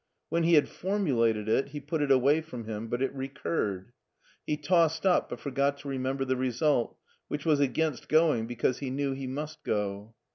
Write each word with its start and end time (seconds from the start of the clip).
When 0.29 0.41
he 0.41 0.55
had 0.55 0.67
formulated 0.67 1.47
it, 1.47 1.67
he 1.67 1.79
put 1.79 2.01
it 2.01 2.09
away 2.09 2.41
from 2.41 2.65
him, 2.65 2.87
but 2.87 3.03
it 3.03 3.13
recurred, 3.13 3.91
'tic 4.47 4.63
tossed 4.63 5.05
up, 5.05 5.29
but 5.29 5.39
forgot 5.39 5.77
to 5.81 5.89
remember 5.89 6.25
the 6.25 6.35
result, 6.35 6.97
which 7.27 7.45
was 7.45 7.59
against 7.59 8.09
going, 8.09 8.47
because 8.47 8.79
he 8.79 8.89
knew 8.89 9.13
he 9.13 9.27
must 9.27 9.61
go. 9.61 10.15